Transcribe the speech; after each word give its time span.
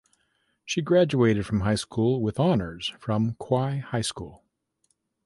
She 0.65 0.81
graduated 0.81 1.45
from 1.45 1.59
high 1.59 1.75
school 1.75 2.23
with 2.23 2.39
honors 2.39 2.91
from 2.97 3.35
Kauai 3.39 3.81
High 3.81 4.01
School. 4.01 4.43